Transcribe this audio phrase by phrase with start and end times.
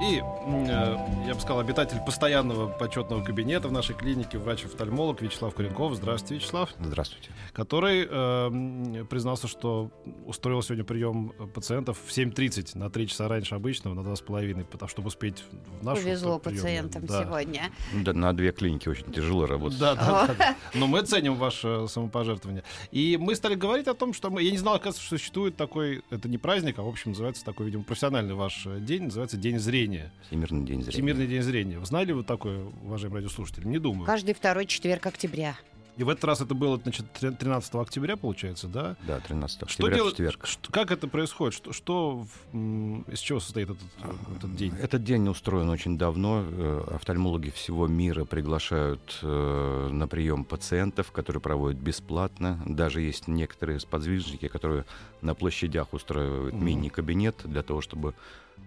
[0.00, 0.96] И, э,
[1.26, 5.94] я бы сказал, обитатель постоянного почетного кабинета в нашей клинике, врач-офтальмолог Вячеслав Куренков.
[5.96, 6.72] Здравствуйте, Вячеслав.
[6.78, 7.30] Здравствуйте.
[7.52, 9.90] Который э, признался, что
[10.24, 15.08] устроил сегодня прием пациентов в 7.30, на 3 часа раньше обычного, на 2,5, потому чтобы
[15.08, 15.42] успеть
[15.80, 16.58] в нашу Повезло прием.
[16.58, 17.24] пациентам да.
[17.24, 17.62] сегодня.
[17.92, 19.80] Да, на две клиники очень тяжело работать.
[19.80, 20.56] Да, да, да, да.
[20.74, 22.62] Но мы ценим ваше самопожертвование.
[22.92, 24.44] И мы стали говорить о том, что мы...
[24.44, 26.04] Я не знал, оказывается, что существует такой...
[26.10, 29.04] Это не праздник, а, в общем, называется такой, видимо, профессиональный ваш день.
[29.04, 29.87] Называется День зрения.
[30.26, 30.90] Всемирный день зрения.
[30.90, 31.78] Всемирный день зрения.
[31.78, 33.66] Вы знали вы такое, уважаемые радиослушатели?
[33.66, 34.06] Не думаю.
[34.06, 35.56] Каждый второй четверг октября.
[35.98, 38.96] И в этот раз это было, значит, 13 октября, получается, да?
[39.04, 40.12] Да, 13 октября, Что делать?
[40.14, 40.46] четверг.
[40.46, 41.54] Что- как это происходит?
[41.54, 43.82] Что, что из чего состоит этот,
[44.36, 44.72] этот день?
[44.80, 46.44] Этот день устроен очень давно.
[46.46, 52.60] Э, Офтальмологи всего мира приглашают э, на прием пациентов, которые проводят бесплатно.
[52.64, 54.84] Даже есть некоторые сподвижники, которые
[55.20, 56.64] на площадях устраивают Мгм.
[56.64, 58.14] мини-кабинет для того, чтобы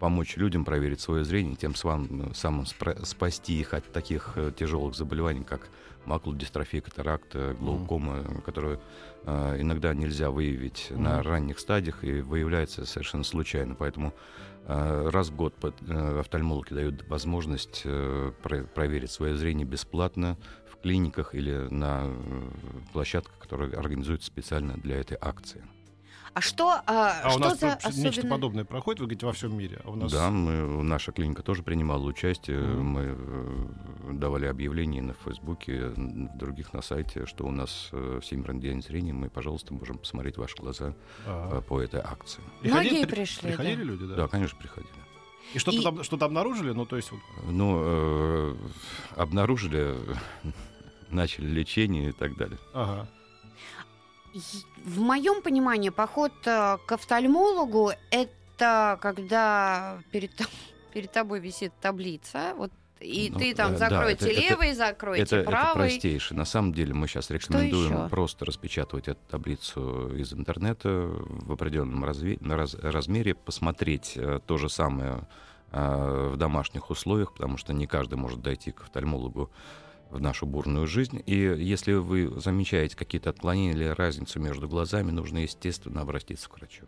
[0.01, 4.95] помочь людям проверить свое зрение, тем самым, самым спра- спасти их от таких э, тяжелых
[4.95, 5.69] заболеваний, как
[6.05, 8.79] макулодистрофия, катаракта, глаукома, которые
[9.25, 11.27] э, иногда нельзя выявить на Мгм.
[11.27, 13.75] ранних стадиях и выявляется совершенно случайно.
[13.75, 14.13] Поэтому
[14.67, 20.37] э, раз в год под- э, офтальмологи дают возможность э, про- проверить свое зрение бесплатно
[20.71, 22.49] в клиниках или на э,
[22.93, 25.63] площадках, которые организуются специально для этой акции.
[26.33, 28.29] А что, а, А у что нас за тут нечто особенно...
[28.35, 29.81] подобное проходит, вы говорите, во всем мире.
[29.83, 30.11] А у нас...
[30.13, 32.57] Да, мы, наша клиника тоже принимала участие.
[32.59, 32.85] Мгм.
[32.85, 38.61] Мы э, давали объявления на Фейсбуке, в других на сайте, что у нас э, Всемирный
[38.61, 39.11] день зрения.
[39.11, 40.93] Мы, пожалуйста, можем посмотреть ваши глаза
[41.27, 41.57] Ага.
[41.57, 42.41] э, по этой акции.
[42.63, 43.83] Многие при- пришли, Приходили да.
[43.83, 44.15] люди, да?
[44.15, 44.93] Да, конечно, приходили.
[45.53, 46.71] И что-то И- там, что-то обнаружили?
[46.71, 48.55] Ну, то есть, вот, Ну, э,
[49.17, 49.97] обнаружили,
[51.09, 52.57] начали лечение и так далее.
[52.73, 53.09] ага.
[54.83, 60.31] В моем понимании поход э, к офтальмологу это когда перед,
[60.93, 64.73] перед тобой висит таблица, вот и Ну, ты там э, да, закройте это- это- левый,
[64.73, 65.89] закройте Это, это правый.
[65.89, 66.37] простейшее.
[66.37, 72.37] На самом деле мы сейчас рекомендуем просто распечатывать эту таблицу из интернета в определенном разве-
[72.41, 75.27] раз- размере, посмотреть э, то же самое
[75.71, 79.49] э, в домашних условиях, потому что не каждый может дойти к офтальмологу
[80.11, 81.21] в нашу бурную жизнь.
[81.25, 86.85] И если вы замечаете какие-то отклонения или разницу между глазами, нужно, естественно, обратиться к врачу.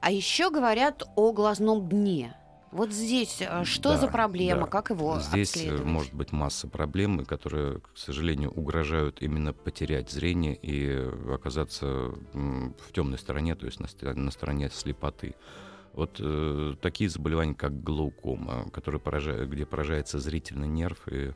[0.00, 2.36] А еще говорят о глазном дне.
[2.72, 4.66] Вот здесь э, что Да, за проблема, да.
[4.66, 10.54] как его Здесь э, может быть масса проблем, которые, к сожалению, угрожают именно потерять зрение
[10.54, 10.90] и
[11.30, 11.86] оказаться
[12.32, 15.34] в темной стороне, то есть на, на стороне слепоты.
[15.92, 21.32] Вот э, такие заболевания, как глаукома, которые поражают, где поражается зрительный нерв, и,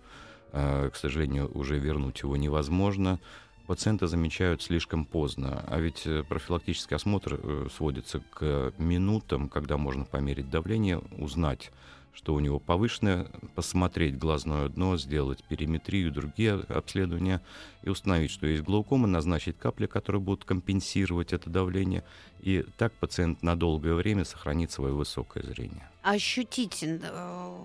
[0.52, 3.18] к сожалению, уже вернуть его невозможно.
[3.66, 10.04] Пациенты замечают слишком поздно, а ведь э, профилактический осмотр э, сводится к минутам, когда можно
[10.04, 11.72] померить давление, узнать,
[12.14, 13.26] что у него повышенное,
[13.56, 17.42] посмотреть глазное дно, сделать периметрию, другие обследования
[17.82, 22.04] и установить, что есть глаукома, назначить капли, которые будут компенсировать это давление,
[22.40, 25.88] и так пациент на долгое время сохранит свое высокое зрение.
[26.02, 26.98] Ощутить, э,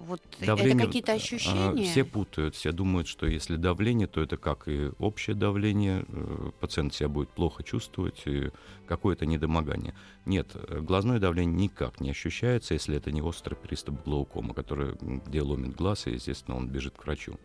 [0.07, 1.83] вот Давление, это какие-то э, ощущения?
[1.91, 6.93] Все путают, все думают, что если давление, то это как и общее давление, э, пациент
[6.93, 8.49] себя будет плохо чувствовать, и
[8.87, 9.93] какое-то недомогание.
[10.25, 15.75] Нет, глазное давление никак не ощущается, если это не острый приступ глаукома, который, где ломит
[15.75, 17.37] глаз, и, естественно, он бежит к врачу.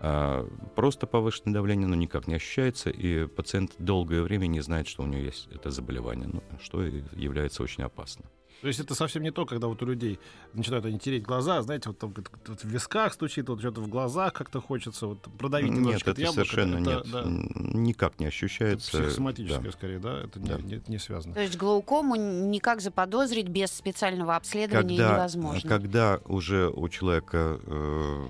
[0.00, 5.02] А, Просто повышенное давление, но никак не ощущается, и пациент долгое время не знает, что
[5.02, 8.24] у него есть это заболевание, ну, что является очень опасно.
[8.60, 10.18] То есть это совсем не то, когда вот у людей
[10.52, 14.34] начинают они тереть глаза, знаете, вот там вот- в висках стучит, вот что-то в глазах
[14.34, 16.44] как-то хочется, вот продавить Нет, немножечко это яблоко.
[16.44, 18.90] совершенно это, нет, да, никак не это ощущается.
[18.90, 19.72] психосоматическое да.
[19.72, 20.20] скорее, да?
[20.24, 20.58] Это Да.
[20.58, 21.34] Не, не, не связано.
[21.34, 25.68] То есть глаукому никак заподозрить без специального обследования когда, невозможно.
[25.68, 28.26] когда уже у человека э,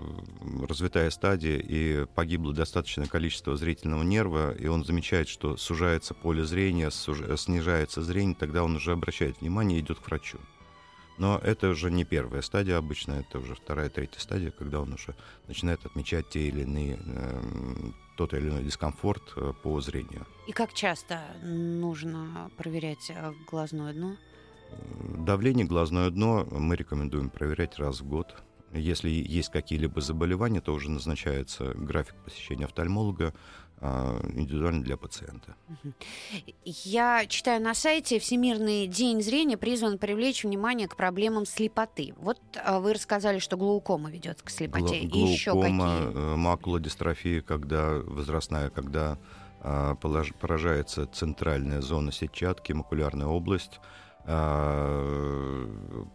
[0.68, 6.90] развитая стадия и погибло достаточное количество зрительного нерва, и он замечает, что сужается поле зрения,
[6.90, 10.19] суж- снижается зрение, тогда он уже обращает внимание и идет к врачу.
[11.18, 15.14] Но это уже не первая стадия обычно, это уже вторая, третья стадия, когда он уже
[15.48, 20.26] начинает отмечать те или иные, эм, тот или иной дискомфорт э, по зрению.
[20.46, 24.16] И как часто нужно проверять э, глазное дно?
[25.18, 28.42] Давление, глазное дно мы рекомендуем проверять раз в год.
[28.72, 33.34] Если есть какие-либо заболевания, то уже назначается график посещения офтальмолога.
[33.82, 35.54] А, индивидуально для пациента.
[36.64, 42.14] Я читаю на сайте Всемирный день зрения призван привлечь внимание к проблемам слепоты.
[42.18, 45.00] Вот а, вы рассказали, что глаукома ведет к слепоте.
[45.00, 46.12] Глаукома, И еще какие?
[46.14, 49.18] э, макулодистрофия, когда возрастная, когда
[49.62, 53.80] а, поражается центральная зона сетчатки, макулярная область,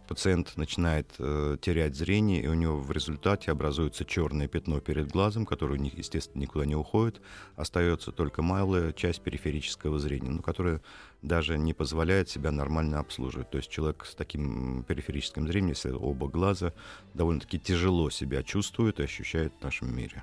[0.08, 5.44] пациент начинает э, терять зрение, и у него в результате образуется черное пятно перед глазом,
[5.44, 7.20] которое, естественно, никуда не уходит.
[7.56, 10.80] Остается только малая часть периферического зрения, но которая
[11.22, 13.50] даже не позволяет себя нормально обслуживать.
[13.50, 16.72] То есть человек с таким периферическим зрением, если оба глаза,
[17.14, 20.22] довольно-таки тяжело себя чувствует и ощущает в нашем мире.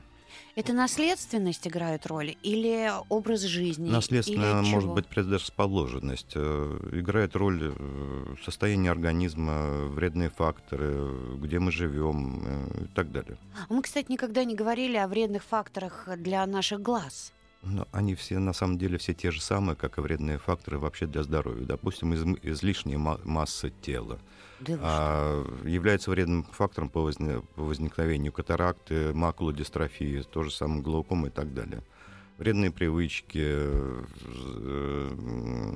[0.55, 3.89] Это наследственность играет роль или образ жизни?
[3.89, 4.93] Наследственная или может чего?
[4.95, 6.33] быть предрасположенность.
[6.35, 13.37] Э, Играет роль э, состояние организма, вредные факторы, где мы живем э, и так далее.
[13.55, 17.33] А Мы, кстати, никогда не говорили о вредных факторах для наших глаз.
[17.63, 21.05] Но они все на самом деле все те же самые, как и вредные факторы вообще
[21.07, 21.65] для здоровья.
[21.65, 24.19] Допустим, из- излишняя ма- масса тела
[24.65, 31.27] Да а, является вредным фактором по, возне- по возникновению катаракты, макулодистрофии, то же самое глаукома
[31.27, 31.83] и так далее.
[32.37, 33.99] Вредные привычки, э,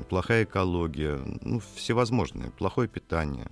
[0.10, 3.52] плохая экология, ну, всевозможные, плохое питание.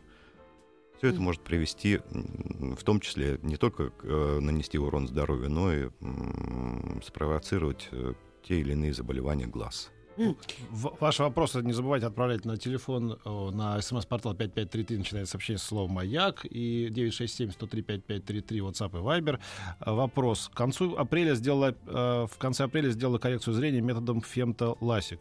[0.98, 5.72] Все это может привести, в том числе, не только к, э, нанести урон здоровью, но
[5.74, 9.92] и м, спровоцировать э, те или иные заболевания глаз.
[11.00, 16.46] Ваши вопросы не забывайте отправлять на телефон, на смс-портал 5533, начинается сообщение с словом «Маяк»,
[16.46, 19.40] и 967-103-5533, WhatsApp и Viber.
[19.80, 20.50] А, Вопрос.
[20.54, 25.20] К концу апреля сделала, э, в конце апреля сделала коррекцию зрения методом фемто-ласик.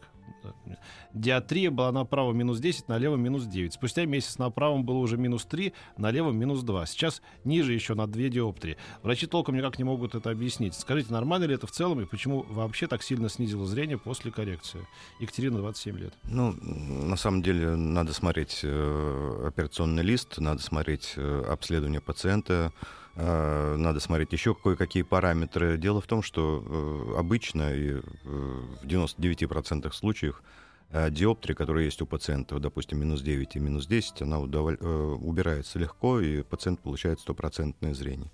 [1.13, 3.73] Диатрия была на правом минус 10, на левом минус 9.
[3.73, 6.85] Спустя месяц на правом было уже минус 3, на левом минус 2.
[6.85, 8.77] Сейчас ниже еще на 2 диоптрии.
[9.01, 10.75] Врачи толком никак не могут это объяснить.
[10.75, 14.85] Скажите, нормально ли это в целом и почему вообще так сильно снизило зрение после коррекции?
[15.19, 16.13] Екатерина, 27 лет.
[16.25, 22.73] Ну, на самом деле, надо смотреть э, операционный лист, надо смотреть э, обследование пациента,
[23.15, 25.77] надо смотреть еще кое-какие параметры.
[25.77, 30.43] Дело в том, что э, обычно и э, в 99% случаев
[30.89, 35.79] э, диоптрия, которая есть у пациента, допустим, минус 9 и минус 10, она э, убирается
[35.79, 38.31] легко, и пациент получает стопроцентное зрение.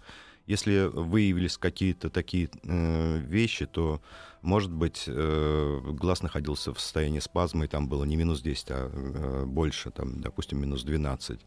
[0.47, 4.01] Если выявились какие-то такие э, вещи, то,
[4.41, 8.89] может быть, э, глаз находился в состоянии спазма, и там было не минус 10, а
[8.91, 11.39] э, больше, там, допустим, минус 12.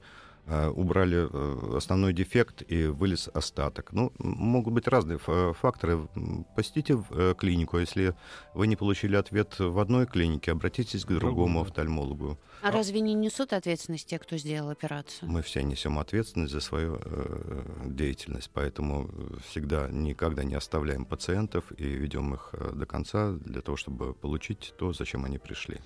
[0.47, 3.93] Э, убрали э, основной дефект и вылез остаток.
[3.93, 6.07] Ну, могут быть разные фа- факторы.
[6.55, 7.79] Посетите в, э, клинику.
[7.79, 8.15] Если
[8.53, 12.39] вы не получили ответ в одной клинике, обратитесь к другому офтальмологу.
[12.61, 15.31] А разве не несут ответственность те, кто сделал операцию?
[15.31, 19.09] Мы все несем ответственность за свою э, деятельность, поэтому
[19.49, 24.93] всегда никогда не оставляем пациентов и ведем их до конца для того, чтобы получить то,
[24.93, 25.81] зачем они пришли.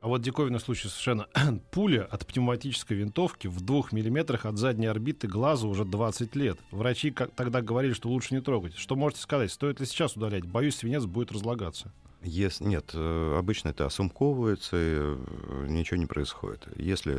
[0.00, 1.26] А вот диковинный случай совершенно.
[1.72, 6.58] Пуля от пневматической винтовки в двух миллиметрах от задней орбиты глаза уже 20 лет.
[6.70, 8.76] Врачи как тогда говорили, что лучше не трогать.
[8.76, 9.50] Что можете сказать?
[9.50, 10.46] Стоит ли сейчас удалять?
[10.46, 11.92] Боюсь, свинец будет разлагаться.
[12.22, 16.66] Ес- нет, э, обычно это осумковывается, и э, ничего не происходит.
[16.76, 17.16] Если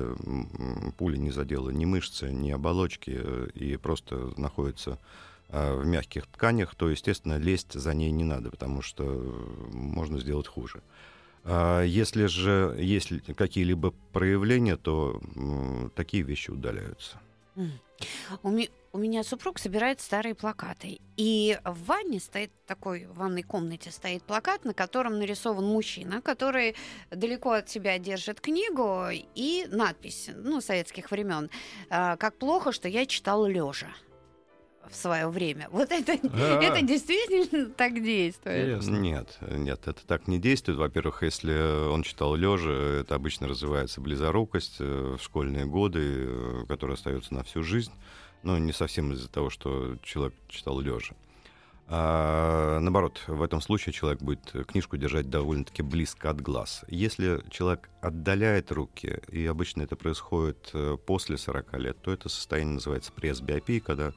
[0.97, 4.99] пуля не задела ни мышцы, ни оболочки, э, и просто находится
[5.51, 9.03] в мягких тканях, то, естественно, лезть за ней не надо, потому что
[9.73, 10.83] можно сделать хуже.
[11.51, 15.19] А Если же есть ли какие-либо проявления, то
[15.95, 17.19] такие вещи удаляются.
[18.44, 20.99] У, ми- у меня супруг собирает старые плакаты.
[21.18, 26.75] И в ванне стоит такой, в ванной комнате стоит плакат, на котором нарисован мужчина, который
[27.11, 31.49] далеко от себя держит книгу и надпись, ну, советских времен.
[31.89, 33.87] а, Как плохо, что я читал лежа
[34.89, 35.67] в свое время.
[35.71, 36.61] Вот это, А.
[36.61, 38.79] это действительно так действует.
[38.79, 38.95] Интересно.
[38.95, 40.77] Нет, нет, это так не действует.
[40.77, 46.95] Во-первых, если он читал лежа, это обычно развивается близорукость э, в школьные годы, э, которая
[46.97, 47.91] остается на всю жизнь,
[48.43, 51.15] но не совсем из-за того, что человек читал лежа.
[51.91, 56.85] А, наоборот, в этом случае человек будет книжку держать довольно-таки близко от глаз.
[56.87, 62.75] Если человек отдаляет руки, и обычно это происходит э, после 40 лет, то это состояние
[62.75, 64.13] называется пресбиопией, когда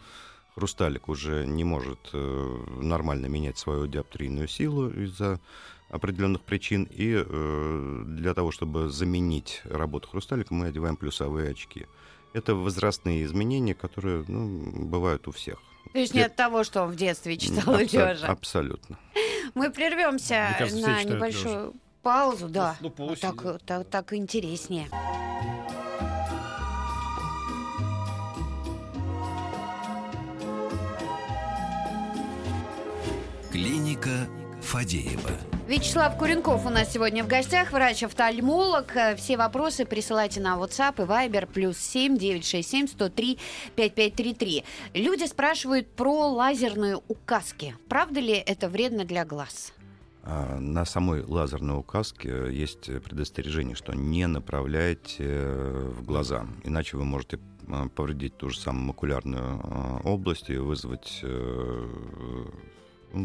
[0.55, 5.41] хрусталик уже не может э, нормально менять свою диоптрийную силу из-за
[5.89, 6.85] определенных причин.
[6.91, 11.87] И э, для того, чтобы заменить работу хрусталика, мы одеваем плюсовые очки.
[12.33, 15.59] Это возрастные изменения, которые ну, бывают у всех.
[15.93, 16.31] То есть не Нет.
[16.31, 18.27] от того, что он в детстве читал Абсо- лежа.
[18.27, 18.99] Абсолютно.
[19.55, 22.77] Мы прервемся кажется, на небольшую паузу, да.
[22.81, 24.89] Ну, Вот так, так, так интереснее.
[34.03, 34.29] Клиника
[34.61, 35.31] Фадеева.
[35.69, 38.97] Вячеслав Куренков у нас сегодня в гостях, врач-офтальмолог.
[38.97, 43.39] Э, Все вопросы присылайте на WhatsApp и Viber плюс 7 967 103
[43.77, 44.65] 5533.
[44.95, 47.77] Люди спрашивают про лазерные указки.
[47.89, 49.73] Правда ли это вредно для глаз?
[50.25, 57.05] А, На самой лазерной указке есть предостережение, что не направляйте э, в глаза, иначе вы
[57.05, 57.39] можете
[57.95, 61.87] повредить ту же самую макулярную область и вызвать э,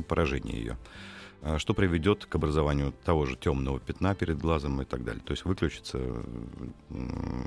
[0.07, 0.77] поражение ее,
[1.41, 5.21] а, что приведет к образованию того же темного пятна перед глазом и так далее.
[5.23, 5.99] То есть выключится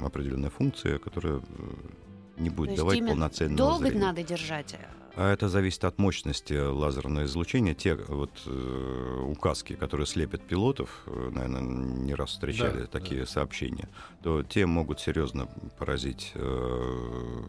[0.03, 1.41] определенная функция, которая э,
[2.39, 4.07] не То будет есть давать полноценного Долго зрения.
[4.07, 4.77] надо держать?
[5.17, 7.75] А Это зависит от мощности лазерного излучения.
[7.75, 13.89] Те вот э, указки, которые слепят пилотов, наверное, не раз встречали Да, такие сообщения,
[14.23, 15.47] то те могут серьезно
[15.79, 17.43] поразить э,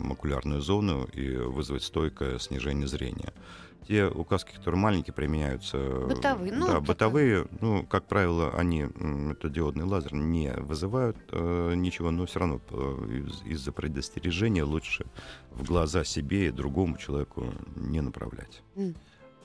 [0.00, 3.32] макулярную зону и вызвать стойкое снижение зрения.
[3.88, 5.78] Те указки, которые маленькие, применяются...
[5.78, 7.46] э, Бытовые, ну, да, это- бытовые.
[7.60, 8.86] Ну, как правило, они,
[9.32, 15.06] это диодный лазер, не вызывают э, ничего, но все равно э, из- из-за предостережения лучше
[15.50, 18.62] в глаза себе и другому человеку не направлять.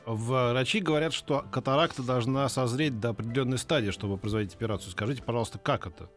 [0.05, 4.91] Врачи говорят, что катаракта должна созреть до определенной стадии, чтобы производить операцию.
[4.91, 6.09] Скажите, пожалуйста, как это?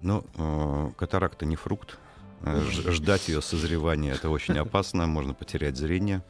[0.00, 1.98] Но э, катаракта не фрукт.
[2.42, 6.24] Э, Ждать ее созревания это очень опасно, можно потерять зрение.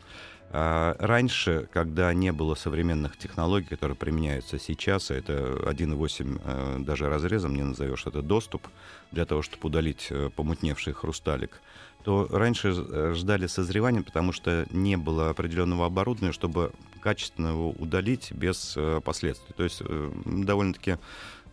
[0.50, 7.08] А Раньше, когда не было современных технологий, которые применяются сейчас, а это 1,8 э, даже
[7.08, 8.68] разрезом не назовешь, это доступ
[9.12, 11.62] для того, чтобы удалить помутневший хрусталик,
[12.04, 18.32] то раньше э, ждали созревания, потому что не было определенного оборудования, чтобы качественно его удалить
[18.32, 19.54] без э, последствий.
[19.56, 20.98] То есть э, довольно-таки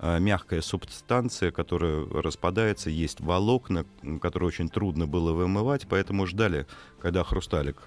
[0.01, 3.86] мягкая субстанция, которая распадается, есть волокна,
[4.22, 6.68] которые очень трудно было вымывать, поэтому ждали,
[7.01, 7.82] когда хрусталик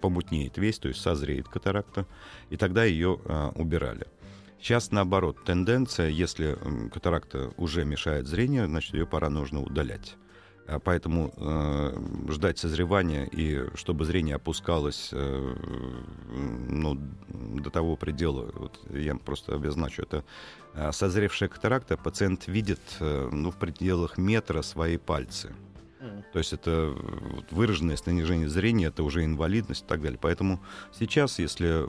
[0.00, 2.06] помутнеет весь, то есть созреет катаракта,
[2.48, 3.20] и тогда ее
[3.56, 4.06] убирали.
[4.58, 6.56] Сейчас наоборот, тенденция, если
[6.90, 10.16] катаракта уже мешает зрению, значит ее пора нужно удалять.
[10.66, 15.54] А Поэтому э, ждать созревания и чтобы зрение опускалось э,
[16.68, 16.98] ну,
[17.34, 20.24] до того предела, вот я просто обозначу, это
[20.74, 25.54] э, созревшая катаракта, пациент видит э, ну, в пределах метра свои пальцы.
[26.32, 26.94] То есть это э,
[27.50, 30.18] выраженное снижение зрения, это уже инвалидность и так далее.
[30.20, 30.60] Поэтому
[30.92, 31.88] сейчас, если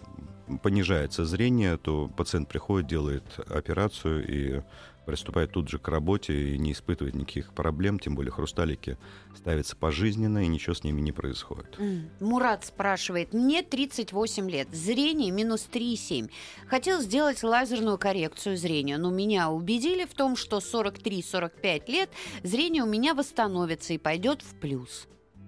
[0.62, 4.62] понижается зрение, то пациент приходит, делает операцию и
[5.06, 8.98] приступает тут же к работе и не испытывает никаких проблем, тем более хрусталики
[9.36, 11.78] ставятся пожизненно, и ничего с ними не происходит.
[12.20, 16.30] Мурат спрашивает, мне 38 лет, зрение минус 3,7.
[16.68, 22.10] Хотел сделать лазерную коррекцию зрения, но меня убедили в том, что 43-45 лет
[22.44, 25.08] зрение у меня восстановится и пойдет в плюс.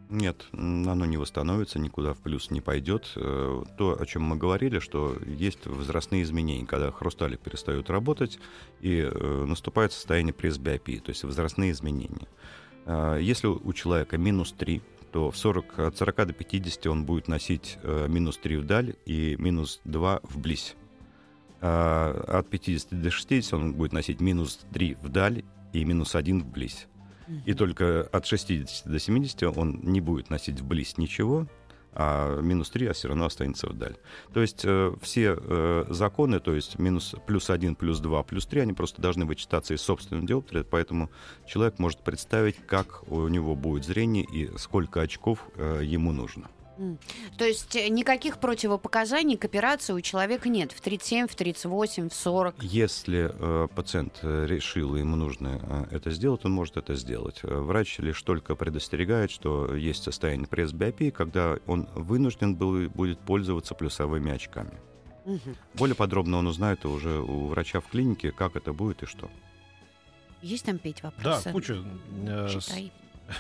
[0.10, 3.12] Нет, оно не восстановится, никуда в плюс не пойдет.
[3.16, 8.40] Э, То, о чем мы говорили, что есть возрастные изменения, когда хрусталик перестает работать,
[8.82, 12.28] и э, наступает состояние пресбиопии, то есть возрастные изменения.
[12.86, 14.82] Э, Если у человека минус 3,
[15.12, 19.80] то в 40, от 40 до 50 он будет носить минус 3 вдаль и минус
[19.86, 20.76] 2 вблизь.
[21.62, 26.88] От 50 до 60 он будет носить минус 3 вдаль и минус 1 вблизь.
[27.46, 31.48] И только от 60 до 70 он не будет носить вблизь ничего,
[31.96, 33.96] а минус 3, а все равно останется вдаль.
[34.34, 38.62] То есть э, все э, законы, то есть минус плюс 1, плюс 2, плюс 3,
[38.62, 41.10] они просто должны вычитаться из собственного диоптрия, поэтому
[41.48, 46.50] человек может представить, как у него будет зрение и сколько очков э, ему нужно.
[47.38, 52.14] То есть э, никаких противопоказаний к операции у человека нет в 37, в 38, в
[52.14, 52.56] 40.
[52.64, 55.60] Если э, пациент э, решил, ему нужно
[55.92, 57.40] э, это сделать, он может это сделать.
[57.44, 64.32] Врач лишь только предостерегает, что есть состояние пресбиопии, когда он вынужден был, будет пользоваться плюсовыми
[64.32, 64.78] очками.
[65.26, 65.56] Мгм.
[65.74, 69.30] Более подробно он узнает уже у врача в клинике, как это будет и что.
[70.42, 71.52] Есть там петь Да, вопросы?
[71.52, 71.78] куча.
[72.28, 72.92] Э, с- Читай.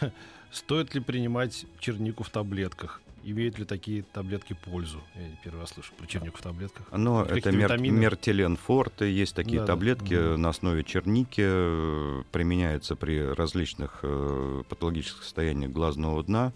[0.51, 3.01] Стоит ли принимать чернику в таблетках?
[3.27, 5.01] Имеют ли такие таблетки пользу?
[5.15, 6.85] Я первый раз слышу про чернику в таблетках.
[6.91, 9.73] Но Какие это мер, мертелен форте, есть такие Да-да.
[9.73, 10.41] таблетки Мгм.
[10.43, 16.53] на основе черники, э, применяются при различных э, патологических состояниях глазного дна,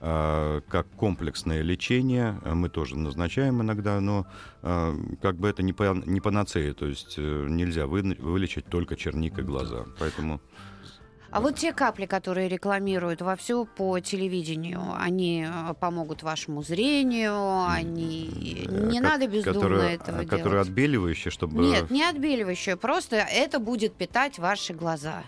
[0.00, 4.24] э, как комплексное лечение, э, мы тоже назначаем иногда, но
[4.62, 8.94] э, как бы это не, по, не панацея, то есть э, нельзя вы- вылечить только
[8.94, 10.40] черникой глаза, поэтому...
[11.32, 18.64] А вот те капли, которые рекламируют вовсю по телевидению, они э, помогут вашему зрению, они...
[18.68, 20.28] э, Не ко- надо бездумно которые, этого э, делать.
[20.28, 21.62] Которые отбеливающие, чтобы...
[21.62, 25.22] Нет, не отбеливающее, просто это будет питать ваши глаза.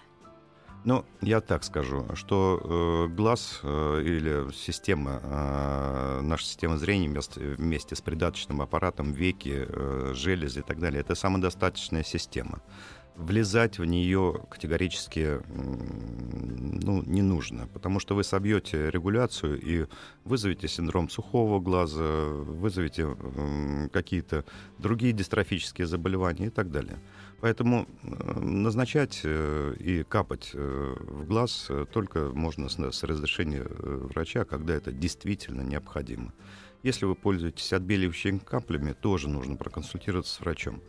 [0.85, 7.41] Ну, я так скажу, что э, глаз э, или система, э, наша система зрения вместе,
[7.41, 12.61] вместе с придаточным аппаратом, веки, э, железы и так далее, это самодостаточная система.
[13.17, 19.87] Влезать в нее категорически ну, не нужно, потому что вы собьете регуляцию и
[20.25, 24.45] вызовете синдром сухого глаза, вызовете э, какие-то
[24.79, 26.99] другие дистрофические заболевания и так далее.
[27.45, 34.75] Поэтому э, назначать э, и капать э, в глаз только можно с разрешения врача, когда
[34.75, 36.33] это действительно необходимо.
[36.83, 40.83] Если вы пользуетесь отбеливающими каплями, тоже нужно проконсультироваться с врачом.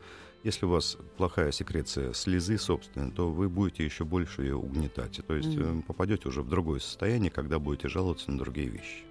[0.45, 5.19] Если у вас плохая секреция слезы собственной, то вы будете еще больше ее угнетать.
[5.25, 5.81] То есть mm.
[5.81, 9.05] попадете уже в другое состояние, когда будете жаловаться на другие вещи.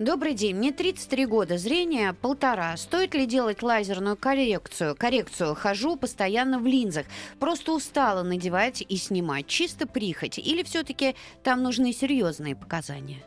[0.00, 0.56] Добрый день.
[0.56, 2.76] Мне 33 года, зрение полтора.
[2.76, 4.96] Стоит ли делать лазерную коррекцию?
[4.96, 5.54] Коррекцию.
[5.54, 7.06] Хожу постоянно в линзах.
[7.38, 9.46] Просто устала надевать и снимать.
[9.46, 10.38] Чисто прихоть.
[10.38, 13.22] Или все-таки там нужны серьезные показания?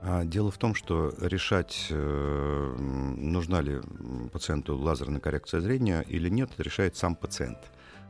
[0.00, 3.80] А дело в том, что решать, э, нужна ли
[4.32, 7.58] пациенту лазерная коррекция зрения или нет, решает сам пациент.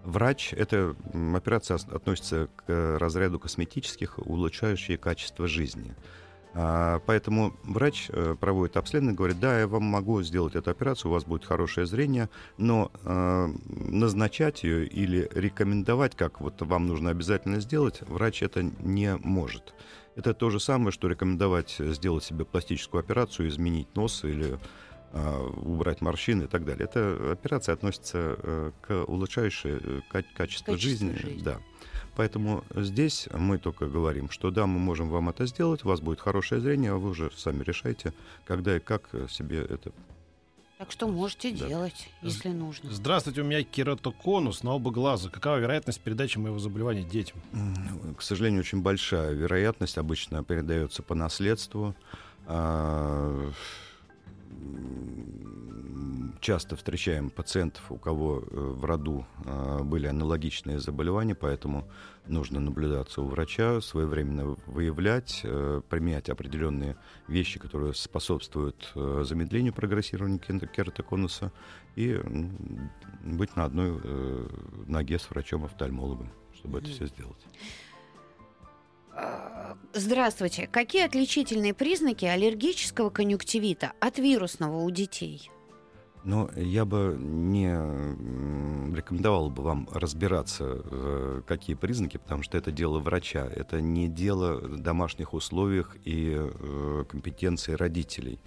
[0.04, 0.94] Врач, эта
[1.34, 5.94] операция относится к разряду косметических, улучшающих качество жизни.
[6.54, 11.14] А, поэтому врач э, проводит обследование, говорит, да, я вам могу сделать эту операцию, у
[11.14, 17.60] вас будет хорошее зрение, но э, назначать ее или рекомендовать, как вот вам нужно обязательно
[17.60, 19.74] сделать, врач это не может.
[20.16, 24.58] Это то же самое, что рекомендовать сделать себе пластическую операцию, изменить нос или
[25.12, 26.86] э, убрать морщины и так далее.
[26.86, 31.12] Эта операция относится э, к улучшающей э, качество, качество жизни.
[31.12, 31.42] жизни.
[31.44, 31.60] Да.
[32.18, 36.18] Поэтому здесь мы только говорим, что да, мы можем вам это сделать, у вас будет
[36.18, 38.12] хорошее зрение, а вы уже сами решайте,
[38.44, 39.92] когда и как себе это
[40.78, 41.66] так что можете да.
[41.66, 42.90] делать, если нужно.
[42.92, 45.28] Здравствуйте, у меня кератоконус на оба глаза.
[45.28, 47.40] Какова вероятность передачи моего заболевания детям?
[48.16, 49.98] К сожалению, очень большая вероятность.
[49.98, 51.96] Обычно передается по наследству.
[56.40, 61.88] Часто встречаем пациентов, у кого э, в роду а, были аналогичные заболевания, поэтому
[62.26, 70.38] нужно наблюдаться у врача, своевременно выявлять, э, применять определенные вещи, которые способствуют э, замедлению прогрессирования
[70.38, 71.52] кератоконуса
[71.96, 72.20] и
[73.24, 74.00] быть на одной
[74.86, 77.44] ноге с врачом-офтальмологом, чтобы это все сделать.
[79.94, 80.66] Здравствуйте.
[80.66, 85.50] Какие отличительные признаки аллергического конъюнктивита от вирусного у детей?
[86.24, 87.70] Но я бы не
[88.94, 94.60] рекомендовал бы вам разбираться, э, какие признаки, потому что это дело врача, это не дело
[94.60, 98.40] домашних условиях и э, компетенции родителей.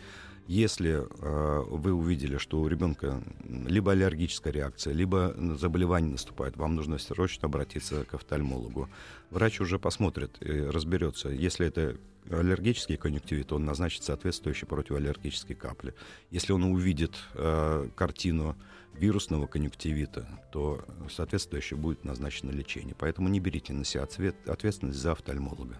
[0.51, 6.97] Если э, вы увидели, что у ребенка либо аллергическая реакция, либо заболевание наступает, вам нужно
[6.97, 8.89] срочно обратиться к офтальмологу.
[9.29, 11.29] Врач уже посмотрит и разберется.
[11.29, 11.95] Если это
[12.29, 15.93] аллергический конъюнктивит, он назначит соответствующие противоаллергические капли.
[16.31, 18.57] Если он увидит э, картину
[18.93, 22.93] вирусного конъюнктивита, то соответствующе будет назначено лечение.
[22.99, 24.05] Поэтому не берите на себя
[24.47, 25.77] ответственность за офтальмолога.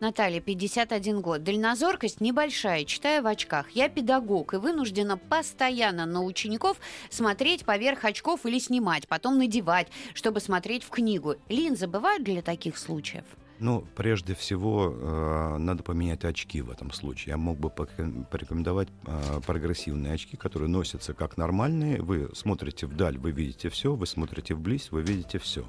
[0.00, 1.42] Наталья, 51 год.
[1.42, 3.70] Дальнозоркость небольшая, читаю в очках.
[3.70, 6.78] Я педагог и вынуждена постоянно на учеников
[7.10, 11.36] смотреть поверх очков или снимать, потом надевать, чтобы смотреть в книгу.
[11.48, 13.24] Линзы бывают для таких случаев?
[13.60, 17.32] Ну, прежде всего, э, надо поменять очки в этом случае.
[17.32, 22.02] Я мог бы порекомендовать э, прогрессивные очки, которые носятся как нормальные.
[22.02, 25.64] Вы смотрите вдаль, вы видите все, вы смотрите вблизь, вы видите все.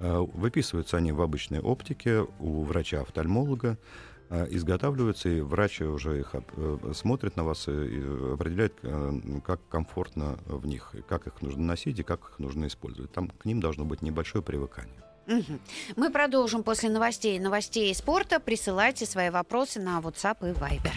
[0.00, 3.78] Э, выписываются они в обычной оптике у врача-офтальмолога,
[4.28, 8.74] э, изготавливаются, и врач уже их э, смотрит на вас и определяет,
[9.44, 13.12] как комфортно в них, как их нужно носить и как их нужно использовать.
[13.12, 15.00] Там к ним должно быть небольшое привыкание.
[15.96, 17.38] Мы продолжим после новостей.
[17.38, 18.40] Новостей спорта.
[18.40, 20.92] Присылайте свои вопросы на WhatsApp и Viber.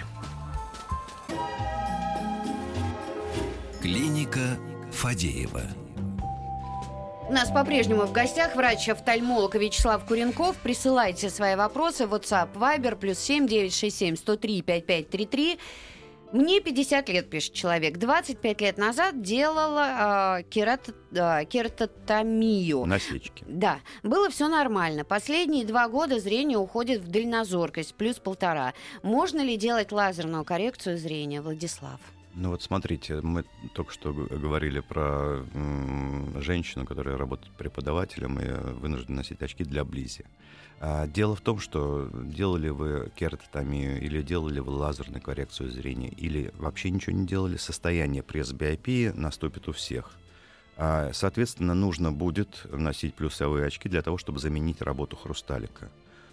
[3.82, 4.58] Клиника
[4.92, 5.87] Фадеева.
[7.30, 10.56] У нас по-прежнему в гостях врач-офтальмолог Вячеслав Куренков.
[10.64, 15.60] Присылайте свои вопросы в WhatsApp, Viber, плюс 7 967 103 5533.
[16.32, 17.98] Мне 50 лет, пишет человек.
[17.98, 22.86] 25 лет назад делала э, керат, э, кератотомию.
[22.86, 23.44] Насечки.
[23.46, 23.80] Да.
[24.04, 25.04] Было все нормально.
[25.04, 28.74] Последние два года зрение уходит в дальнозоркость, плюс полтора.
[29.04, 32.00] Можно ли делать лазерную коррекцию зрения, Владислав?
[32.40, 35.44] Ну вот смотрите, мы только что говорили про
[36.40, 40.24] женщину, которая работает преподавателем и вынуждена носить очки для близи.
[40.80, 46.54] А, дело в том, что делали вы кератотомию или делали вы лазерную коррекцию зрения или
[46.60, 50.12] вообще ничего не делали, состояние пресс-биопии наступит у всех.
[50.78, 55.90] А, соответственно, нужно будет носить плюсовые очки для того, чтобы заменить работу хрусталика.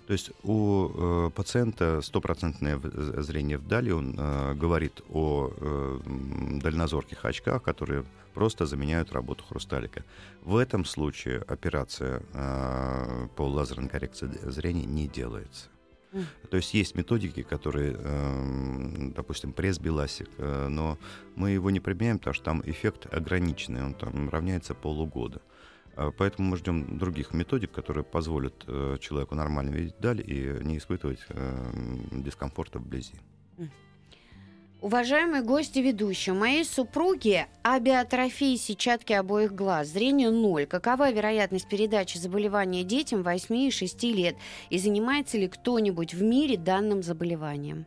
[0.06, 0.90] То есть у
[1.26, 2.78] э, пациента стопроцентное
[3.22, 6.00] зрение вдали, он э, говорит о э,
[6.62, 10.04] дальнозорких очках, которые просто заменяют работу хрусталика.
[10.42, 15.68] В этом случае операция э, по лазерной коррекции зрения не делается.
[16.50, 20.98] То есть есть методики, которые, э, допустим, пресс-беласик, э, но
[21.34, 25.40] мы его не применяем, потому что там эффект ограниченный, он там равняется полугода.
[25.96, 30.78] А, поэтому мы ждем других методик, которые позволят э, человеку нормально видеть даль и не
[30.78, 31.72] испытывать э,
[32.12, 33.14] дискомфорта вблизи.
[34.84, 40.66] Уважаемые гости ведущие, моей супруги абиотрофия сетчатки обоих глаз, зрение ноль.
[40.66, 44.36] Какова вероятность передачи заболевания детям 8 и 6 лет?
[44.68, 47.86] И занимается ли кто-нибудь в мире данным заболеванием?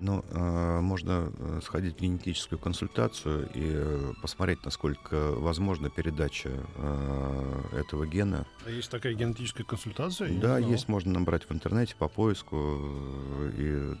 [0.00, 7.62] Ну, э, можно э, сходить в генетическую консультацию и э, посмотреть, насколько возможна передача э,
[7.72, 8.46] этого гена.
[8.64, 10.30] А есть такая генетическая консультация?
[10.38, 13.96] Да, есть, можно набрать в интернете по поиску э, и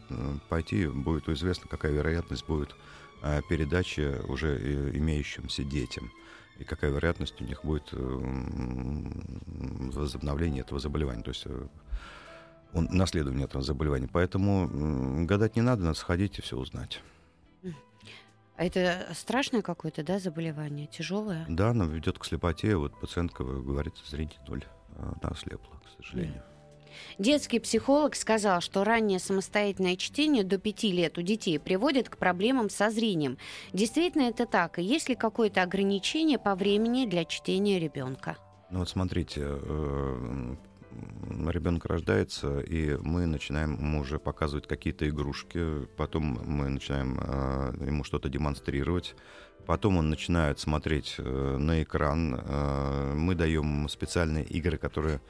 [0.48, 2.76] пойти, будет известно, какая вероятность будет
[3.48, 4.56] передачи уже
[4.96, 6.12] имеющимся детям
[6.60, 7.92] и какая вероятность у них будет
[9.92, 11.24] возобновления этого заболевания.
[11.24, 11.44] То есть
[12.72, 14.08] он, наследование этого заболевания.
[14.12, 17.00] Поэтому гадать не надо, надо сходить и все узнать.
[18.56, 20.88] А это страшное какое-то, да, заболевание?
[20.88, 21.46] Тяжелое?
[21.48, 22.74] Да, оно ведет к слепоте.
[22.74, 24.64] Вот пациентка говорит, зрение ноль.
[24.96, 26.42] Она ослепла, к сожалению.
[27.18, 32.70] Детский психолог сказал, что раннее самостоятельное чтение до 5 лет у детей приводит к проблемам
[32.70, 33.38] со зрением.
[33.72, 34.80] Действительно это так?
[34.80, 38.36] И есть ли какое-то ограничение по времени для чтения ребенка?
[38.70, 40.56] Ну вот смотрите, э,
[41.50, 48.04] ребенок рождается, и мы начинаем ему уже показывать какие-то игрушки, потом мы начинаем э, ему
[48.04, 49.14] что-то демонстрировать,
[49.66, 55.20] потом он начинает смотреть э, на экран, э, мы даем специальные игры, которые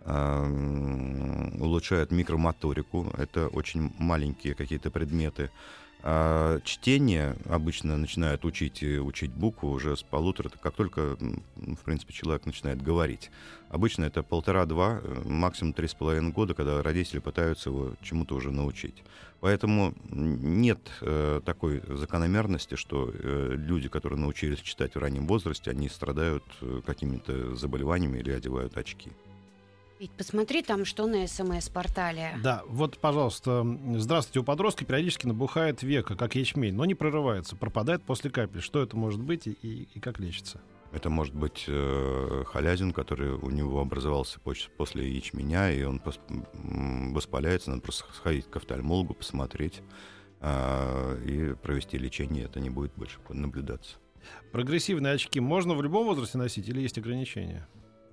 [0.00, 5.50] э, улучшают микромоторику, это очень маленькие какие-то предметы,
[6.02, 12.46] а чтение обычно начинают учить учить букву уже с полутора, как только, в принципе, человек
[12.46, 13.30] начинает говорить.
[13.68, 18.50] Обычно это полтора-два, э, максимум три с половиной года, когда родители пытаются его чему-то уже
[18.50, 19.02] научить.
[19.40, 25.88] Поэтому нет э, такой закономерности, что э, люди, которые научились читать в раннем возрасте, они
[25.88, 29.12] страдают э, какими-то заболеваниями или одевают очки.
[30.00, 32.38] Ведь посмотри там, что на СМС-портале.
[32.42, 38.04] Да, вот, пожалуйста, здравствуйте, у подростка периодически набухает века, как ячмень, но не прорывается, пропадает
[38.04, 38.60] после капли.
[38.60, 40.60] Что это может быть и, и как лечится?
[40.92, 46.00] Это может быть э, халязин, который у него образовался после ячменя, и он
[47.12, 47.70] воспаляется.
[47.70, 49.82] Надо просто сходить к офтальмологу, посмотреть
[50.40, 52.44] э, и провести лечение.
[52.44, 53.96] Это не будет больше наблюдаться.
[54.52, 57.66] Прогрессивные очки можно в любом возрасте носить или есть ограничения?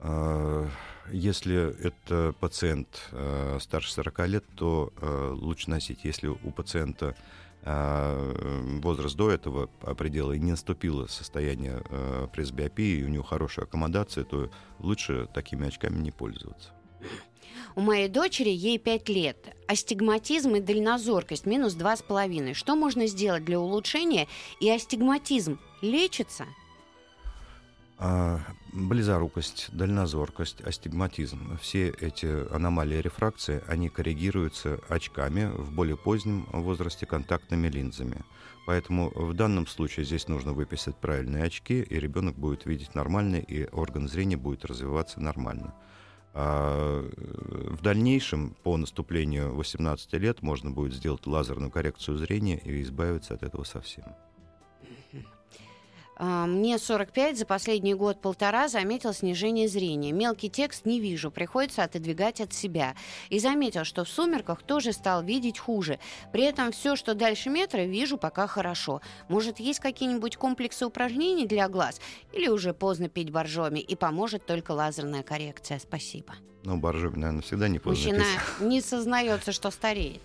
[0.06, 0.68] Э,
[1.12, 6.00] если это пациент э, старше 40 лет, то э, лучше носить.
[6.04, 7.16] Если у пациента
[8.84, 9.66] возраст до этого
[9.98, 11.82] предела и не наступило состояние
[12.32, 16.70] пресбиопии, и у него хорошая аккомодация, то лучше такими очками не пользоваться.
[17.76, 22.54] У моей дочери, ей 5 лет, астигматизм и дальнозоркость минус 2,5.
[22.54, 24.28] Что можно сделать для улучшения?
[24.60, 26.46] И астигматизм лечится?
[27.98, 28.42] А,
[28.74, 31.58] близорукость, дальнозоркость, астигматизм.
[31.62, 38.24] Все эти аномалии рефракции, они коррегируются очками в более позднем возрасте контактными линзами.
[38.66, 43.66] Поэтому в данном случае здесь нужно выписать правильные очки, и ребенок будет видеть нормально, и
[43.72, 45.74] орган зрения будет развиваться нормально.
[46.34, 53.36] А в дальнейшем, по наступлению 18 лет, можно будет сделать лазерную коррекцию зрения и избавиться
[53.36, 54.04] от этого совсем.
[56.18, 60.12] А, мне 45, за последний год-полтора заметил снижение зрения.
[60.12, 62.96] Мелкий текст не вижу, приходится отодвигать от себя.
[63.30, 66.00] И заметил, что в сумерках тоже стал видеть хуже.
[66.32, 69.02] При этом все, что дальше метра, вижу пока хорошо.
[69.28, 72.00] Может, есть какие-нибудь комплексы упражнений для глаз?
[72.32, 75.80] Или уже поздно пить боржоми и поможет только лазерная коррекция?
[75.80, 76.34] Спасибо.
[76.64, 78.26] Ну, боржоми, наверное, всегда не поздно Мужчина
[78.60, 78.68] пить.
[78.68, 80.22] не сознается, что стареет.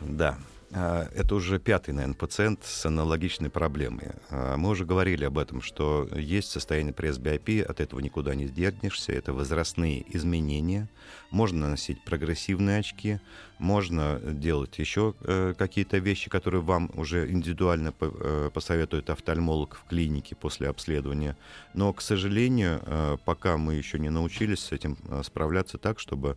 [0.00, 0.36] Да,
[0.74, 4.08] это уже пятый, наверное, пациент с аналогичной проблемой.
[4.30, 9.12] А, мы уже говорили об этом, что есть состояние пресс-биопии, от этого никуда не сдернешься,
[9.12, 10.88] это возрастные изменения.
[11.30, 13.20] Можно носить прогрессивные очки,
[13.58, 20.34] можно делать еще э, какие-то вещи, которые вам уже индивидуально э, посоветует офтальмолог в клинике
[20.34, 21.36] после обследования.
[21.72, 26.36] Но, к сожалению, э, пока мы еще не научились с этим справляться так, чтобы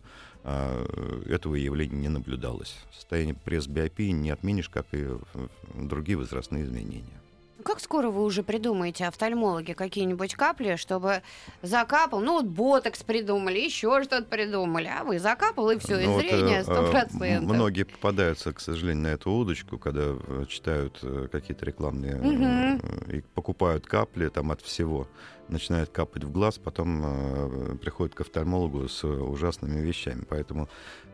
[1.26, 2.76] этого явления не наблюдалось.
[2.92, 5.06] Состояние пресс-биопии не отменишь, как и
[5.74, 7.20] другие возрастные изменения.
[7.64, 11.22] Как скоро вы уже придумаете, офтальмологи, какие-нибудь капли, чтобы
[11.62, 12.20] закапал?
[12.20, 16.22] Ну, вот ботокс придумали, еще что-то придумали, а вы закапал, и все, и Ну, вот,
[16.22, 17.54] зрение э, э, процентов.
[17.54, 23.86] Многие попадаются, к сожалению, на эту удочку, когда э, читают какие-то рекламные э, и покупают
[23.86, 25.08] капли там от всего,
[25.48, 30.24] начинают капать в глаз, потом э, приходят к офтальмологу с ужасными вещами.
[30.28, 30.68] Поэтому,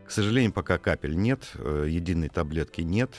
[0.07, 3.11] к сожалению, пока капель нет, э, единой таблетки нет.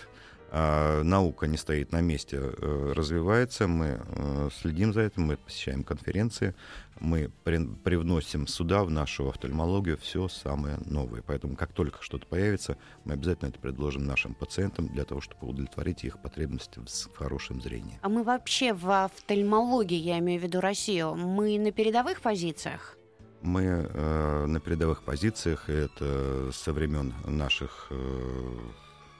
[0.57, 5.83] А наука не стоит на месте, э, развивается, мы э, следим за этим, мы посещаем
[5.83, 6.55] конференции,
[7.01, 11.21] мы при- привносим сюда, в нашу офтальмологию, все самое новое.
[11.27, 16.05] Поэтому, как только что-то появится, мы обязательно это предложим нашим пациентам для того, чтобы удовлетворить
[16.05, 17.99] их потребности в хорошем зрении.
[18.01, 22.95] А мы вообще в офтальмологии, я имею в виду Россию, мы на передовых позициях?
[23.41, 28.57] Мы э, на передовых позициях, это со времен наших э,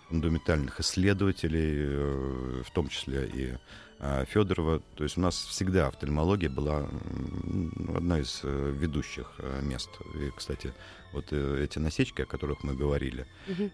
[0.10, 3.54] фундаментальных исследователей, э, в том числе и
[4.00, 4.82] э, Федорова.
[4.96, 9.90] То есть у нас всегда офтальмология была м, одна из э, ведущих э, мест.
[10.16, 10.74] И, кстати,
[11.14, 13.26] вот эти насечки, о которых мы говорили,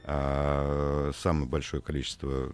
[0.03, 2.53] а, самое большое количество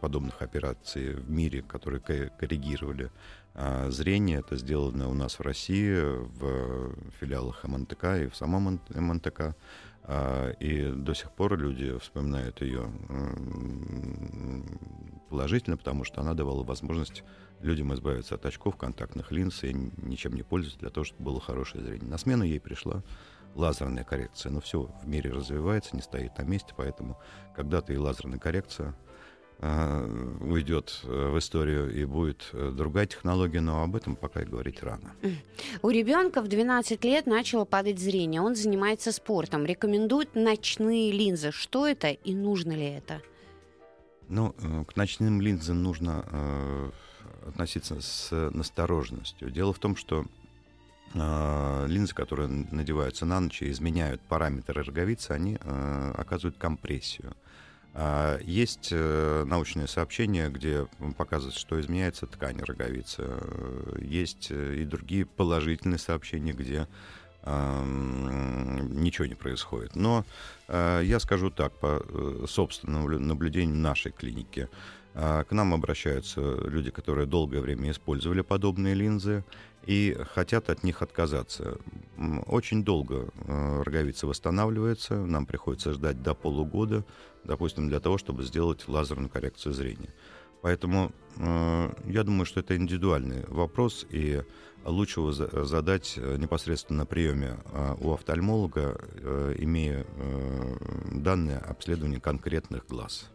[0.00, 3.10] подобных операций в мире, которые ко- коррегировали
[3.54, 5.92] а, зрение, это сделано у нас в России,
[6.38, 9.56] в филиалах МНТК и в самом МНТК.
[10.04, 12.90] А, И до сих пор люди вспоминают ее
[15.28, 17.22] положительно, потому что она давала возможность
[17.60, 21.84] людям избавиться от очков, контактных линз и ничем не пользоваться для того, чтобы было хорошее
[21.84, 22.08] зрение.
[22.08, 23.02] На смену ей пришла
[23.54, 24.50] лазерная коррекция.
[24.50, 27.18] Но все в мире развивается, не стоит на месте, поэтому
[27.54, 28.94] когда-то и лазерная коррекция
[29.60, 34.82] уйдет э, в историю и будет э, другая технология, но об этом пока и говорить
[34.82, 35.12] рано.
[35.82, 38.40] У ребенка в 12 лет начало падать зрение.
[38.40, 39.66] Он занимается спортом.
[39.66, 41.52] Рекомендуют ночные линзы.
[41.52, 43.20] Что это и нужно ли это?
[44.28, 46.90] Ну, э, к ночным линзам нужно э,
[47.48, 49.50] относиться с настороженностью.
[49.50, 50.24] Дело в том, что
[51.12, 57.34] э, линзы, которые надеваются на ночь и изменяют параметры роговицы, они э, оказывают компрессию.
[58.42, 63.24] Есть э, научные сообщения, где показывают, что изменяется ткань роговицы.
[63.26, 66.86] Э, Есть э, и другие положительные сообщения, где
[67.42, 69.96] ничего не происходит.
[69.96, 70.26] Но
[70.68, 72.04] я скажу так, по
[72.46, 74.68] собственному лю- наблюдению нашей клиники,
[75.14, 79.42] э, к нам обращаются люди, которые долгое время использовали подобные линзы
[79.86, 81.78] и хотят от них отказаться.
[82.46, 87.04] Очень долго э, роговица восстанавливается, нам приходится ждать до полугода,
[87.44, 90.12] допустим, для того, чтобы сделать лазерную коррекцию зрения.
[90.62, 94.42] Поэтому э, я думаю, что это индивидуальный вопрос, и
[94.84, 100.76] лучше его за- задать э, непосредственно на приеме э, у офтальмолога, э, имея э,
[101.12, 103.30] данные обследования конкретных глаз.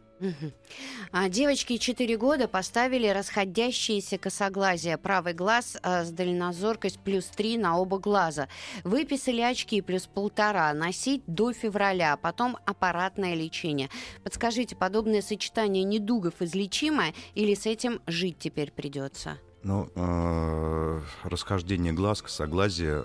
[1.11, 4.97] А девочке 4 года поставили расходящиеся косоглазия.
[4.97, 8.47] Правый глаз а, с дальнозоркость плюс 3 на оба глаза.
[8.83, 10.73] Выписали очки плюс полтора.
[10.73, 12.13] Носить до февраля.
[12.13, 13.89] а Потом аппаратное лечение.
[14.23, 19.39] Подскажите, подобное сочетание недугов излечимо или с этим жить теперь придется?
[19.63, 23.03] Ну, э, расхождение глаз, косоглазие,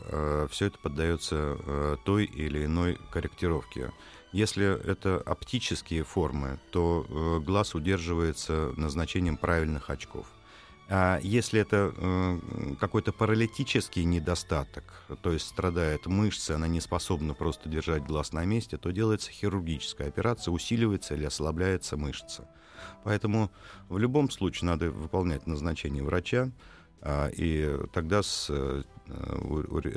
[0.51, 3.91] все это поддается э, той или иной корректировке.
[4.33, 10.27] Если это оптические формы, то э, глаз удерживается назначением правильных очков.
[10.89, 14.85] А если это э, какой-то паралитический недостаток,
[15.23, 20.09] то есть страдает мышца, она не способна просто держать глаз на месте, то делается хирургическая
[20.09, 22.49] операция, усиливается или ослабляется мышца.
[23.05, 23.51] Поэтому
[23.89, 26.51] в любом случае надо выполнять назначение врача,
[27.03, 28.83] и тогда с, э,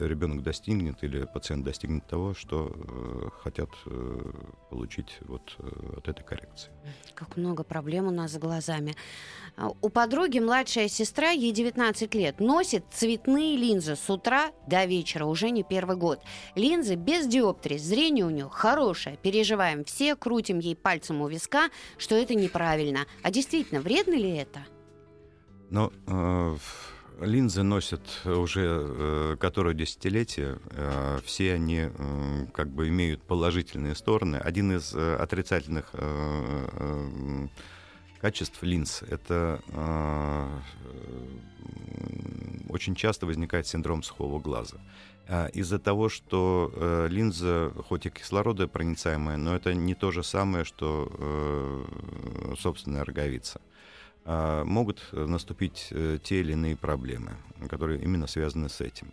[0.08, 4.32] ребенок достигнет или пациент достигнет того, что э, хотят э,
[4.70, 5.56] получить вот
[5.98, 6.72] от этой коррекции.
[7.14, 8.96] Как много проблем у нас с глазами.
[9.58, 15.26] А, У подруги младшая сестра, ей 19 лет, носит цветные линзы с утра до вечера,
[15.26, 16.22] уже не первый год.
[16.56, 19.18] Линзы без диоптрии, зрение у нее хорошее.
[19.22, 23.06] Переживаем все, крутим ей пальцем у виска, что это неправильно.
[23.24, 24.66] А действительно, вредно ли это?
[25.70, 26.58] Но э,
[27.20, 30.60] линзы носят уже э, которое десятилетие.
[30.72, 34.38] Э, все они э, как бы имеют положительные стороны.
[34.38, 37.48] Один из э, отрицательных э, э,
[38.22, 41.54] качеств линз это э, э,
[42.70, 44.78] очень часто возникает синдром сухого глаза.
[45.28, 50.66] А, Из-за того, что э, линза, хоть и кислородопроницаемая, но это не то же самое,
[50.66, 53.62] что э, собственная роговица
[54.26, 57.32] могут э, наступить э, те или иные проблемы,
[57.70, 59.12] которые именно связаны с этим.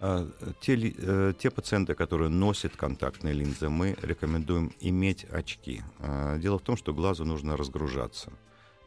[0.00, 0.28] А,
[0.60, 5.82] Те, э, те пациенты, которые носят контактные линзы, мы рекомендуем иметь очки.
[6.00, 8.32] А, Дело в том, что глазу нужно разгружаться.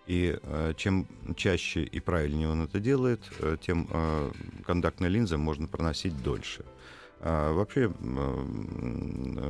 [0.08, 0.38] И
[0.78, 3.22] чем чаще и правильнее он это делает,
[3.62, 3.90] тем
[4.64, 6.64] контактные линзы можно проносить дольше.
[7.28, 7.92] А, вообще,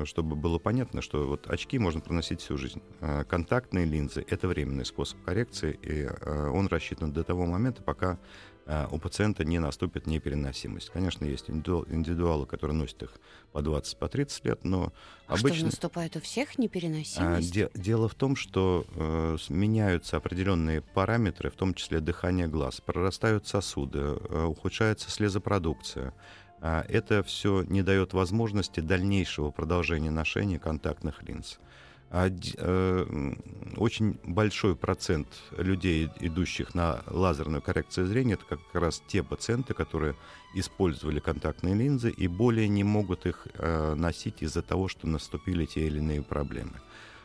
[0.06, 2.82] чтобы было понятно, что вот очки можно проносить всю жизнь.
[3.02, 8.18] А, контактные линзы— это временный способ коррекции, и а, он рассчитан до того момента, пока
[8.90, 10.90] у пациента не наступит непереносимость.
[10.90, 13.12] Конечно, есть индивидуалы, которые носят их
[13.52, 14.92] по 20, по 30 лет, но
[15.28, 15.58] а обычно...
[15.58, 17.54] что, наступает у всех непереносимость?
[17.54, 23.46] Де- дело в том, что э, меняются определенные параметры, в том числе дыхание глаз, прорастают
[23.46, 26.16] сосуды, э, ухудшается слезопродукция.
[26.68, 31.60] А это все не дает возможности дальнейшего продолжения ношения контактных линз.
[32.12, 33.06] Э,
[33.78, 40.16] очень большой процент людей, идущих на лазерную коррекцию зрения, это как раз те пациенты, которые
[40.56, 45.86] использовали контактные линзы и более не могут их э, носить из-за того, что наступили те
[45.86, 46.82] или иные проблемы.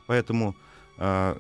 [0.07, 0.55] Поэтому
[0.99, 1.39] э,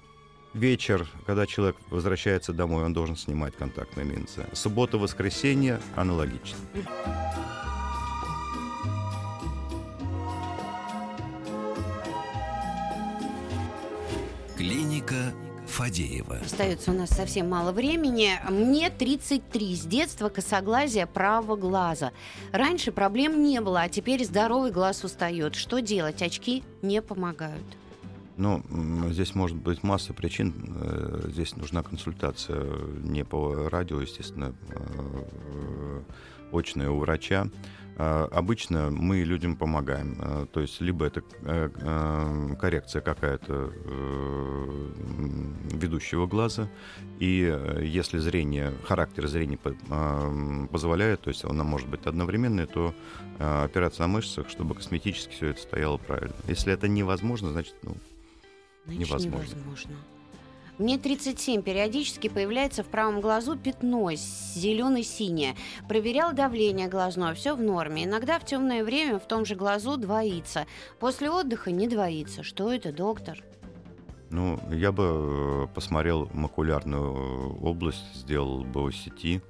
[0.55, 4.47] вечер, когда человек возвращается домой, он должен снимать контактные линзы.
[4.55, 6.57] Суббота-воскресенье аналогично.
[14.61, 15.33] Клиника
[15.68, 16.37] Фадеева.
[16.44, 18.33] Остается у нас совсем мало времени.
[18.51, 19.75] Мне 33.
[19.75, 22.12] С детства косоглазие правого глаза.
[22.53, 25.55] Раньше проблем не было, а теперь здоровый глаз устает.
[25.55, 26.20] Что делать?
[26.20, 27.64] Очки не помогают.
[28.37, 28.62] Ну,
[29.09, 30.77] здесь может быть масса причин.
[30.79, 32.62] Э, здесь нужна консультация
[33.03, 34.55] не по радио, естественно,
[36.53, 37.47] а, очная у врача.
[38.03, 40.17] А, обычно мы людям помогаем.
[40.21, 44.91] А, то есть либо это э, а, коррекция какая-то э,
[45.73, 46.67] ведущего глаза,
[47.19, 49.59] и э, если зрение, характер зрения
[50.69, 52.95] позволяет, то есть она может быть одновременной, то
[53.39, 56.35] операция на мышцах, чтобы косметически все это стояло правильно.
[56.49, 57.97] Если это невозможно, значит, ну,
[58.87, 59.55] значит невозможно.
[59.55, 59.97] невозможно.
[60.81, 61.61] Мне 37.
[61.61, 65.55] Периодически появляется в правом глазу пятно зеленое-синее.
[65.87, 68.05] Проверял давление глазное, все в норме.
[68.05, 70.66] Иногда в темное время в том же глазу двоится.
[70.99, 72.43] После отдыха не двоится.
[72.43, 73.45] Что это, доктор?
[74.31, 79.43] Ну, я бы э, посмотрел макулярную область, сделал бы ОСТ,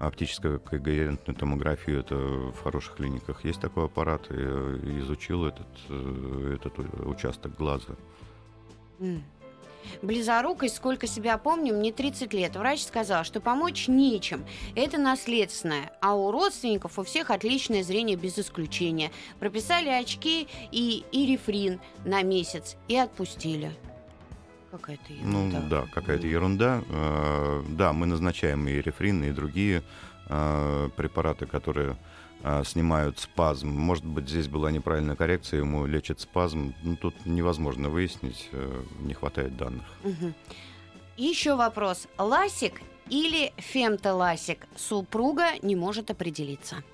[0.00, 6.56] оптическую когерентную томографию, это в хороших клиниках есть такой аппарат, и э, изучил этот, э,
[6.56, 7.94] этот участок глаза.
[8.98, 9.20] Mm.
[10.02, 12.56] Близорукость, сколько себя помню, мне 30 лет.
[12.56, 14.44] Врач сказал, что помочь нечем.
[14.74, 15.92] Это наследственное.
[16.00, 19.10] А у родственников у всех отличное зрение без исключения.
[19.40, 23.72] Прописали очки и, и рефрин на месяц и отпустили.
[24.70, 25.60] Какая-то ерунда.
[25.60, 26.82] Ну да, какая-то ерунда.
[26.88, 29.84] Э, да, мы назначаем и рефрин, и другие
[30.28, 31.96] э, препараты, которые
[32.46, 33.68] а, снимают спазм.
[33.68, 36.74] Может быть, здесь была неправильная коррекция, ему лечат спазм.
[36.82, 39.84] Ну, тут невозможно выяснить, э, не хватает данных.
[40.04, 40.34] Угу.
[41.16, 42.06] Еще вопрос.
[42.18, 44.66] Ласик или фемтоласик?
[44.76, 46.84] Супруга не может определиться.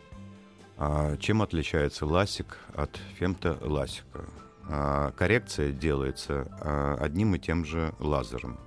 [0.77, 4.27] А, чем отличается ласик от фемтоласика?
[4.69, 8.61] А, коррекция делается а, одним и тем же лазером.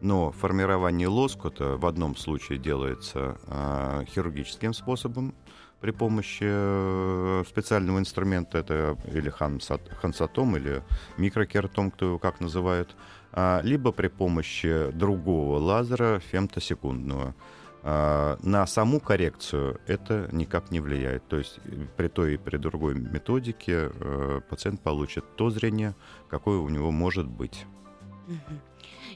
[0.00, 5.34] Но формирование лоскута в одном случае делается а, хирургическим способом,
[5.80, 10.82] при помощи э, специального инструмента, это или хансатом, или
[11.16, 12.94] микрокератом, кто его как называет,
[13.32, 17.34] а, либо при помощи другого лазера фемтосекундного.
[17.82, 21.26] А, на саму коррекцию это никак не влияет.
[21.28, 25.94] То есть э, при той и при другой методике э, пациент получит то зрение,
[26.28, 27.64] какое у него может быть.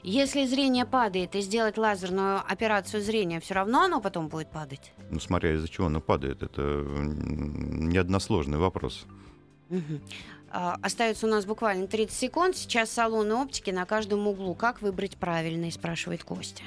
[0.03, 4.93] Если зрение падает и сделать лазерную операцию зрения, все равно оно потом будет падать?
[5.09, 9.05] Ну, смотря из-за чего оно падает, это не односложный вопрос.
[9.69, 9.99] Угу.
[10.51, 12.55] Остается у нас буквально 30 секунд.
[12.55, 14.55] Сейчас салоны оптики на каждом углу.
[14.55, 16.63] Как выбрать правильный, спрашивает Костя.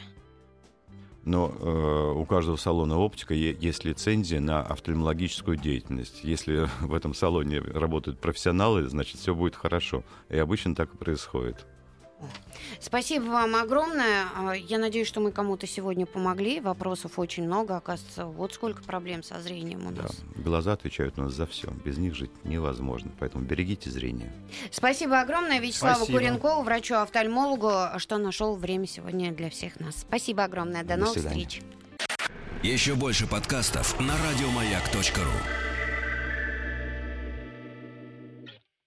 [1.25, 6.21] Но э, у каждого салона оптика есть лицензия на офтальмологическую деятельность.
[6.23, 10.05] Если в этом салоне работают профессионалы, значит все будет хорошо.
[10.29, 11.67] И обычно так и происходит.
[12.81, 14.27] Спасибо вам огромное.
[14.37, 16.61] А, я надеюсь, что мы кому-то сегодня помогли.
[16.61, 18.27] Вопросов очень много, оказывается.
[18.27, 20.17] Вот сколько проблем со зрением у нас.
[20.37, 20.43] Да.
[20.43, 21.71] Глаза отвечают у нас за все.
[21.85, 23.11] Без них жить невозможно.
[23.19, 24.33] Поэтому берегите зрение.
[24.71, 26.19] Спасибо огромное Вячеславу Спасибо.
[26.19, 29.97] Куренкову, врачу-офтальмологу, что нашел время сегодня для всех нас.
[30.01, 30.83] Спасибо огромное.
[30.83, 31.47] До, До новых свидания.
[31.47, 31.63] встреч.
[32.63, 35.78] Еще больше подкастов на радиомаяк.ру